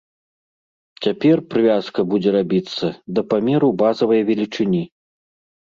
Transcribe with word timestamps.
Цяпер 1.07 1.37
прывязка 1.51 2.07
будзе 2.15 2.29
рабіцца 2.39 2.87
да 3.19 3.27
памеру 3.35 3.69
базавай 3.85 4.21
велічыні. 4.33 4.83